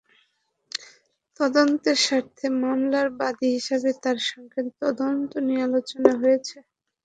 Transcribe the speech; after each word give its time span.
তদন্তের 1.39 1.97
স্বার্থে 2.05 2.47
মামলার 2.61 3.07
বাদী 3.19 3.47
হিসেবে 3.55 3.89
তাঁর 4.03 4.17
সঙ্গে 4.29 4.59
তদন্ত 4.81 5.31
নিয়ে 5.45 5.65
আলোচনা 5.67 6.11
হয়েছে। 6.21 6.57